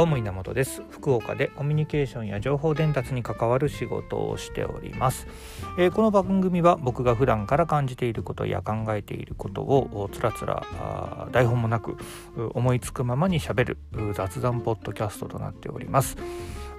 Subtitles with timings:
[0.00, 0.82] どうも稲本です。
[0.88, 5.26] 福岡でコミュニケーションや情報伝達に関わる仕事をしております、
[5.76, 11.98] えー、この番組は僕が普段から感じていることや考えていることをつらつら台本もなく
[12.54, 13.76] 思いつくままにしゃべる
[14.14, 16.16] 雑談ポッドキャストとなっております。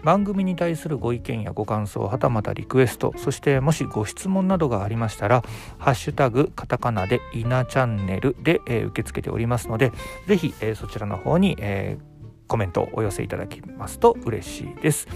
[0.03, 5.43] 番組に対するご意見やご感想はたまたリクエストそしてもしご質問などがありましたら
[5.77, 9.91] 「ハッシュタグカタカナでイナチャンネルで」えー、受け付けておりますので
[10.25, 12.10] ぜひ、えー、そちらの方に、えー
[12.51, 15.07] コメントをお寄せいただきますと嬉しいです。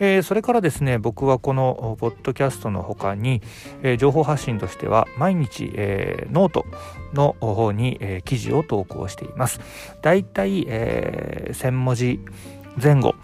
[0.00, 3.40] えー、それからですね僕はこのポッドキャストの他に、
[3.82, 6.66] えー、情報発信としては毎日、えー、ノート
[7.14, 9.60] の方に、え記事を投稿しています
[10.02, 12.20] だいたい、え1000文字
[12.80, 13.14] 前後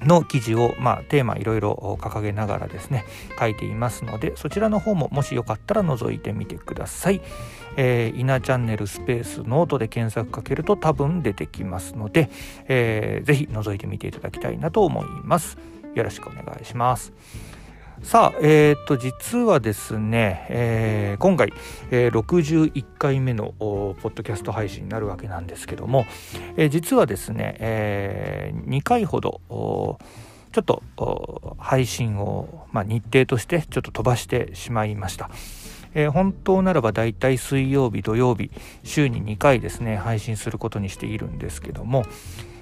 [0.00, 3.04] の記事を、まあ、テーマいろいろ掲げながらですね
[3.38, 7.22] 書いていますのでそちらの方ももしよかったら覗いてみてください。
[7.76, 12.30] えー、イナチャンネルスペースノートで検索かけると多分出てきますので、
[12.68, 15.58] えー、ぜひ覗いてみていただきたいなと思います。
[15.94, 17.12] よろしくお願いします。
[18.02, 21.52] さあ、えー、っと、実はですね、えー、今回、
[21.90, 26.04] えー、61回目のポッドキャスト配信になるわけなんですけども、
[26.56, 29.40] えー、実はですね、えー、2回ほど、
[30.52, 30.82] ちょっと
[31.58, 35.30] 配信を、まあ、日程としてちょっと飛ばしてしまいました。
[35.96, 38.50] えー、本当ならばだいたい水曜日土曜日
[38.84, 42.04] 週に2回ですね配信することにしているんですけども、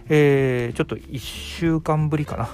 [0.08, 2.48] えー、ちょっと1週間ぶりかな。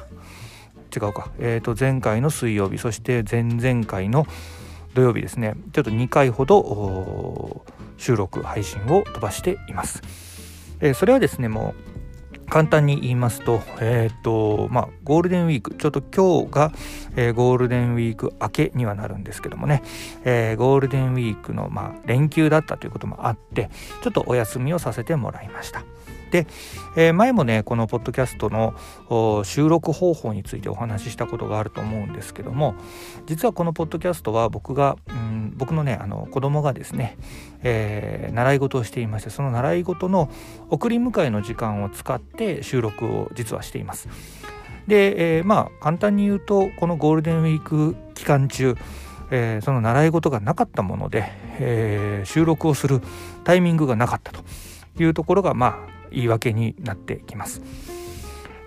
[0.92, 4.26] 違うか、えー、と前回の水曜日そして前々回の
[4.94, 5.54] 土曜日ですね。
[5.72, 7.64] ちょっと2回ほど
[7.96, 10.02] 収録配信を飛ばしています、
[10.80, 11.89] えー、それはですねもう
[12.50, 16.72] 簡単に言いますと、えっ、ー、と、まあ、ゴールデンウィーク、ちょっと今日が、
[17.16, 19.82] えー、ゴールデンウィーク明けにはなるんですけどもね、
[20.24, 23.70] えー、ゴールデンウィークの、まあ、連休だったということもあって、
[24.02, 25.84] ちょっとお休みをさせてもらいました。
[26.30, 26.46] で、
[26.96, 32.74] え、前もねこのポッドキャストの収録方法についてお話ししたことがあると思うんですけども
[33.26, 35.12] 実はこのポッドキャストは僕が、う
[35.56, 37.16] 僕のねあの子供がですね、
[37.62, 40.30] えー、習い事をしていましてその習い事の
[40.68, 44.08] 送り迎えの時間を使って収録を実はしています。
[44.86, 48.76] で、えー、まあ簡単に言うとこのゴールデンウィーク期間中
[49.30, 53.00] えー、その習い事がなかったもので、えー、収録をする
[53.44, 54.42] タイミングがなかったと
[54.98, 55.78] いうところがまあ
[56.10, 57.62] 言い訳になってきます。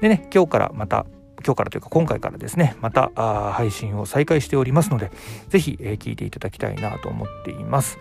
[0.01, 1.05] でね今日からまた
[1.45, 3.11] 今日からというか今回からですねまた
[3.53, 5.11] 配信を再開しておりますので
[5.49, 7.99] 是非、え、聞いていただきたいなと思っています。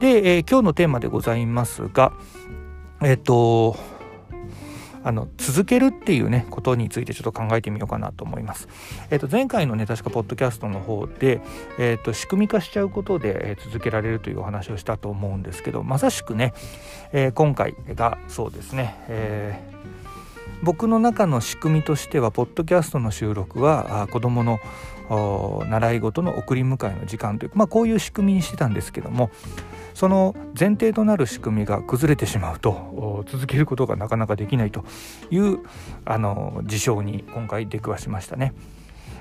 [0.00, 2.12] で、えー、今日のテーマでございますが
[3.02, 3.76] えっ、ー、と
[5.04, 8.68] あの続けるっていうねことについてちょっと考えてみようかなと思います。
[9.10, 11.40] えっ、と前回のね確かポッドキャストの方で、
[11.78, 16.52] えっ、と仕組み化しちゃうことで、え、続けられるというお話をしたと思うんですけどまさしくね、
[17.12, 19.60] え今回がそうですね、え
[20.62, 24.60] 僕の中の仕組みとしてはポッドキャストの収録は子どもの
[25.68, 29.30] 習い事の送り迎えの時間というまあ、こういう仕組みにしてたんですけども
[29.94, 34.84] その前提となる仕組みが崩れてしまうと続けることがなかなかできないと
[35.30, 35.60] いう
[36.04, 38.52] あの事象に今回出くわしましたね。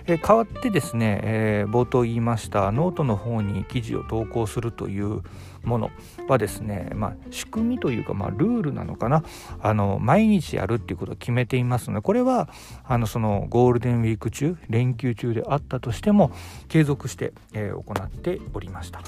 [0.07, 5.21] え代わってですね、えー、冒頭言いましたノートの方に記事を投稿するという
[5.63, 5.91] もの
[6.29, 9.23] はですね、まあ、仕組みというか、まあ、ルールなのかな
[9.61, 12.49] あの毎日やるっていうことを決めていますのでこれは
[12.85, 16.31] あのそのゴールデンウィーク中連休中であったとしても
[16.69, 19.01] 継続して、えー、行っておりました。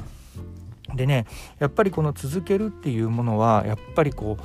[0.95, 1.27] でね
[1.59, 4.37] やっぱりこの続けるっていうものはやっぱりこ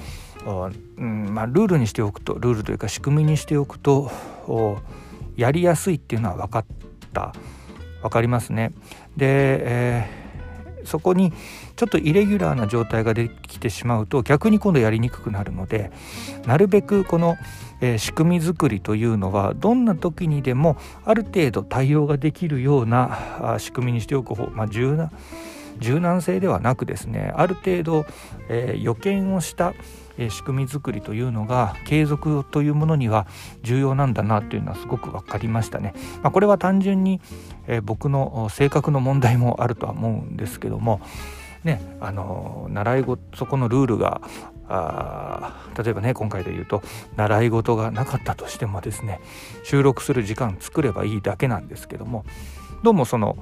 [0.47, 4.11] う、うんまあ、ルールにしておくとルールというか仕組みにしておくと
[5.37, 6.65] やりやすいっていうのは分かっ
[7.13, 7.35] た
[8.03, 8.73] 分かりますね。
[9.17, 11.33] で、えー、そこに
[11.77, 15.91] ちょっとイレギュラーな状態ができてしまうと逆に今度やりにくくなるので
[16.47, 17.37] なるべくこの、
[17.81, 25.11] えー、仕組み作りというのはどんな時にでもある程度対応ができるような仕組みにしておく方、まあ、柔軟
[25.79, 28.07] 柔軟性ではなくですねある程度、
[28.49, 29.75] えー、予見をした
[30.19, 33.27] え仕組み作りというのが継続というものには
[33.63, 35.95] 重要なんだなというのはすごく分かりましたね。
[36.23, 37.21] まあ、これは単純に、
[37.67, 41.01] えー、僕の性格の問題もあるとは思うんですけども
[41.65, 44.21] ねあの習い事そこのルールが
[44.69, 46.83] あ例えばね今回で言うと
[47.17, 49.21] 習い事がなかったとしてもですね
[49.63, 52.25] 収録する時間作ればいいだけなんですけども
[52.85, 53.39] どうもその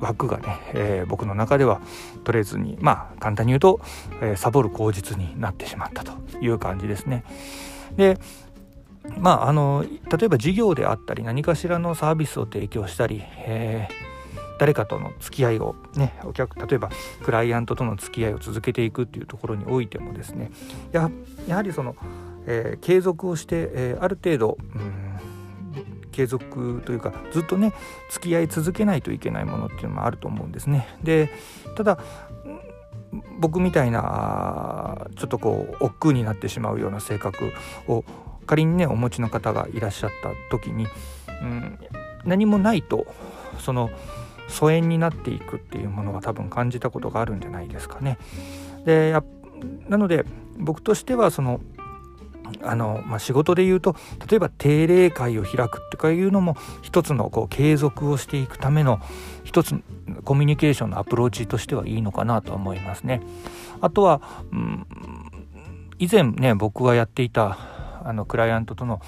[0.00, 1.80] 枠がね、えー、僕の中では
[2.24, 3.80] 取れずにまあ簡単に言うと、
[4.20, 7.22] えー、サボる口実になってしまったという感じですね。
[7.96, 8.18] で
[9.18, 14.08] まああの例えば事業であったり何かしらのサービスを提供したり、えー
[14.58, 16.90] 誰かとの付き合いをねお客例えば
[17.22, 20.50] クライアントとの付き合いを続けていくっていうところにおいてもですね
[20.90, 21.12] や
[21.46, 21.94] やはりその
[22.50, 25.08] えー、継続をして、えー、ある程度、うん
[26.18, 27.72] 継続というかずっとね
[28.10, 30.88] 付き合い続けないといけないものっていうのもあると思うんですね。
[31.00, 31.30] で
[31.76, 32.00] ただ
[33.38, 37.52] 僕みたいなちょっとこう億劫になってしまうような性格
[37.86, 38.04] を
[38.46, 40.88] 仮にねお持ちの方がいらっしゃった時に、
[41.40, 41.78] うん、
[42.24, 43.06] 何もないと
[43.60, 43.88] その
[44.48, 48.18] 疎遠になっていくっていうものは多分感じたことがあるんじゃないですかね。
[48.84, 49.14] で
[49.88, 50.24] なので
[50.58, 51.60] 僕としてはその
[52.62, 53.96] あの、まあ、仕事で言うと
[54.28, 59.00] 例えば定例会を開くとかいうのも一つのこう継続をしていくための
[59.44, 59.74] 一つ
[60.24, 63.22] コミュニケーションのアプローチとしてはいいのかなと思いますね。
[63.80, 64.20] あとは、
[64.52, 64.86] うん、
[65.98, 67.58] 以前ね僕がやっていた
[68.04, 69.00] あのクライアントとの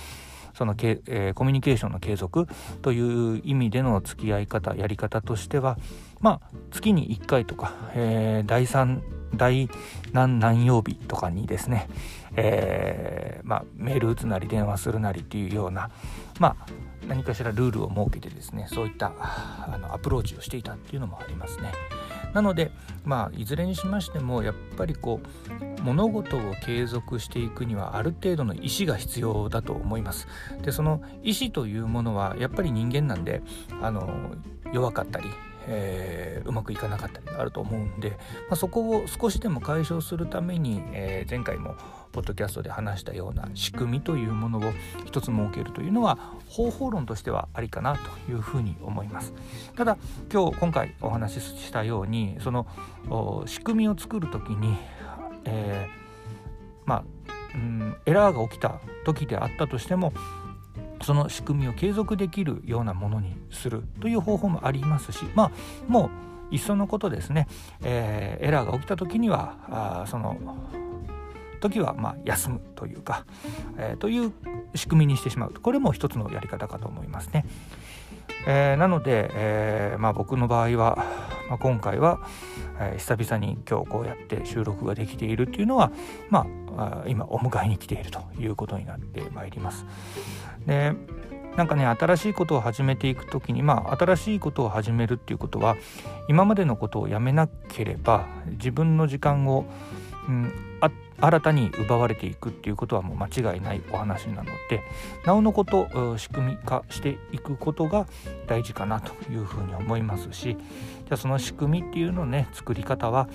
[0.55, 2.47] そのけ、えー、コミュニケーションの継続
[2.83, 5.79] という意味での付き合い方やり方としては
[6.21, 9.01] まあ月に1回とか、えー、第3
[9.35, 9.69] 第
[10.13, 11.89] 何何曜日とかにですね、
[12.37, 15.91] えー、まあ、メール打つなり電話するなりっていうような、
[16.39, 16.67] まあ、
[17.07, 21.73] 何かしらルールを設けてですねそういったあのアプローチをしていたっていうのもありますね。
[22.33, 22.71] なので、
[23.05, 25.21] まあ、いずれにしましてもやっぱりこ
[25.79, 30.29] う物事を継続していくにはある程度の意思が必要だと思います。
[30.63, 33.43] でその意思というものはやっぱり人間なんで
[33.81, 34.33] あの
[34.73, 35.27] 弱かったり
[35.67, 38.17] えー、うまくいかなかったりあると思うんで、ま
[38.53, 41.75] あ、そこを少しでも解消するために、えー、前回も
[42.13, 44.73] ポッドキャストで話したような仕組みというものを
[45.05, 46.19] 一つ設けるというのは
[46.49, 49.33] 方法論としてはありかなというふうに思います。
[49.77, 49.97] ただ
[50.33, 52.67] 今日今回お話ししたようにその
[53.47, 54.77] 仕組みを作る時に、
[55.45, 57.05] えー、まあ
[57.55, 60.13] うんエラーが起きた時であったとしても
[61.03, 65.51] その仕組みを継続できるようなものにするという方法もありますしまあ
[65.89, 66.11] も
[66.51, 67.47] ういっそのことですね、
[67.83, 70.37] えー、エラーが起きた時にはあその
[71.61, 73.25] 時はま休むというか、
[73.77, 74.33] えー、という
[74.75, 77.45] 仕組みにしてしまうこれも一つのやり方かと思いますね。
[78.47, 81.05] えー、なので、えー、まあ、僕の場合は、
[81.51, 82.21] まあ、今回は、
[82.79, 85.91] えー、久々に今日こうやって収録ができているっていうのは、
[86.31, 89.85] まあ、今お迎えに来ているということになってまいります。
[90.65, 90.95] で
[91.57, 95.77] なんかね新しいことを始めていく時にまあ新しいことを始めるっていうことは
[96.29, 99.67] 今までのことをやめなければ自分の時間を、
[100.29, 100.53] うん、
[101.21, 104.83] 新たに奪われていくっていうことはもう間違いないお話なので
[105.25, 108.07] なおのこと仕組み化していくことが
[108.47, 113.29] 大事かなというふうに思いますしじゃあその仕組みっていうのね作り方は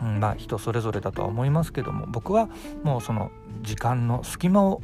[0.00, 2.48] うん、まあ人それぞれだとは思いますけども僕は
[2.82, 3.30] もうその
[3.62, 4.82] 時間の隙間を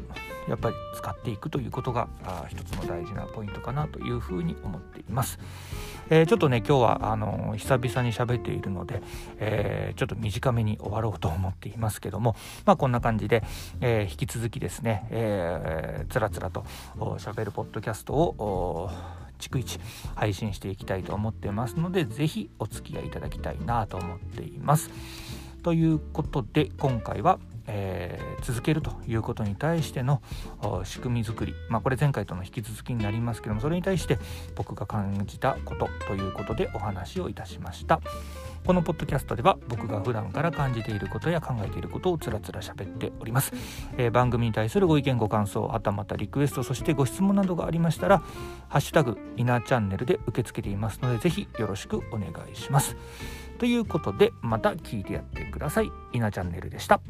[0.50, 2.08] やっぱり使っていくということが
[2.48, 5.38] 一つの大事なポイントかなというふうに思っています。
[6.10, 9.00] えー、ちょっとね今日はあの久々に喋っているので、
[9.38, 12.34] えー、ちょっと短めに終わろうと思っていますけども
[12.66, 13.44] まあこんな感じで、
[13.80, 16.64] えー、引き続きですね、えー、つらつらと
[16.96, 18.90] 喋るポッドキャストを
[19.38, 19.78] 逐一
[20.16, 24.90] 配信していきたいと思ってますので是非お付き合いいただきたいなと思っています。
[25.62, 27.38] ということで今回は、
[27.72, 30.20] えー、続けるということに対しての
[30.84, 34.18] 仕組み作り、まあ、これ前回との引き続きになりますけどもそれに対して
[34.56, 38.00] 僕が感じたことということでお話をいたしました。
[38.66, 43.52] このポッドキャストでは僕が普段から感じていることや考えていることをつらつら喋っております、
[43.96, 48.18] えー、番組に対するご意見ご感想はたまたリクエストそしてご質問などがありましたら
[48.68, 52.96] 「ハッシュタグイナーチャンネル」で受け付けていますのでぜひよろしくお願いします
[53.58, 57.00] ということでまた聞いてやってくださいイナチャンネルでした。